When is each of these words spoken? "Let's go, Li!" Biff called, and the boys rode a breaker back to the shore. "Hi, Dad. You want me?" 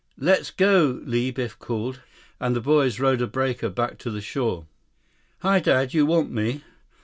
"Let's 0.17 0.49
go, 0.49 0.99
Li!" 1.05 1.29
Biff 1.29 1.59
called, 1.59 2.01
and 2.39 2.55
the 2.55 2.59
boys 2.59 2.99
rode 2.99 3.21
a 3.21 3.27
breaker 3.27 3.69
back 3.69 3.99
to 3.99 4.09
the 4.09 4.19
shore. 4.19 4.65
"Hi, 5.41 5.59
Dad. 5.59 5.93
You 5.93 6.07
want 6.07 6.31
me?" 6.31 6.63